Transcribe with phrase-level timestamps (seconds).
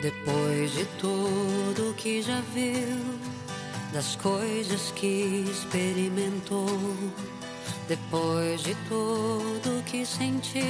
[0.00, 3.18] Depois de tudo que já viu,
[3.92, 6.68] das coisas que experimentou,
[7.88, 10.62] depois de tudo que sentiu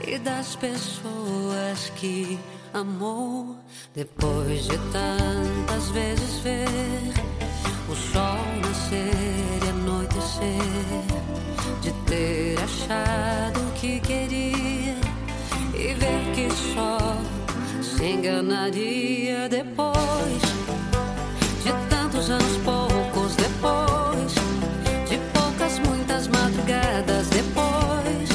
[0.00, 2.38] e das pessoas que
[2.72, 3.54] amou,
[3.94, 7.12] depois de tantas vezes ver
[7.90, 10.56] o sol nascer e anoitecer,
[11.82, 14.96] de ter achado o que queria
[15.74, 17.35] e ver que só
[17.82, 20.42] se enganaria depois
[21.64, 24.34] de tantos anos, poucos depois
[25.08, 28.28] de poucas, muitas madrugadas depois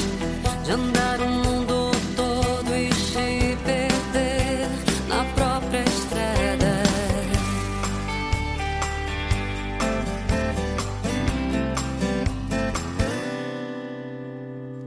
[0.64, 4.68] de andar o mundo todo e se perder
[5.08, 6.82] na própria estrada.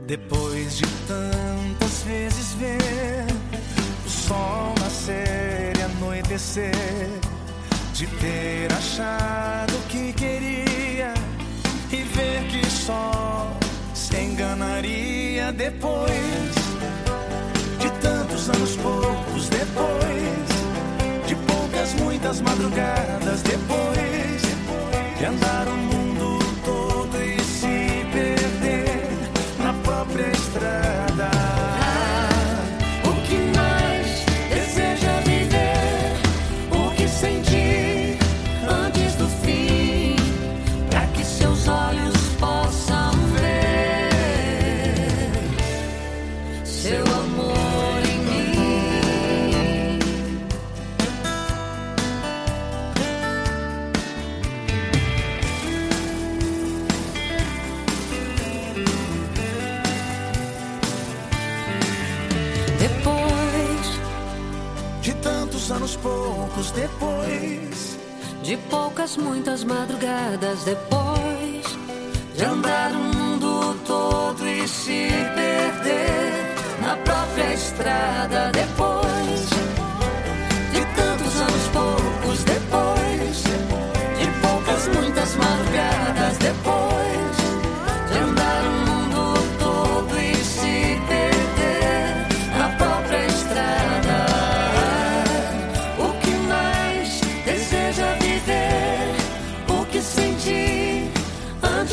[0.08, 3.14] Depois de tantas vezes ver
[6.56, 7.20] anoitecer,
[7.94, 11.14] de ter achado o que queria
[11.92, 13.52] e ver que só
[13.94, 16.56] se enganaria depois
[17.80, 22.95] de tantos anos, poucos depois de poucas, muitas madrugadas
[65.65, 67.98] tantos anos, poucos depois.
[68.43, 71.65] de poucas, muitas madrugadas depois
[72.36, 75.64] de andar o mundo todo e se perder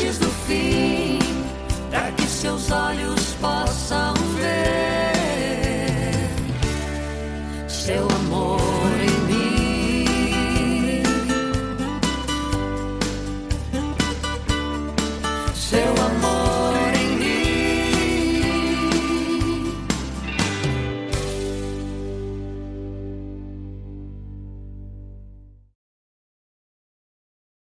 [0.03, 0.82] antes do fim?